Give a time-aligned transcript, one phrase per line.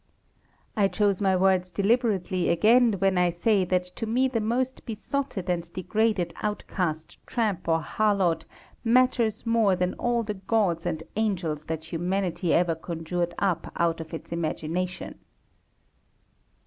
[0.75, 5.47] I choose my words deliberately again when I say that to me the most besotted
[5.47, 8.45] and degraded outcast tramp or harlot
[8.83, 14.11] matters more than all the gods and angels that humanity ever conjured up out of
[14.11, 15.19] its imagination.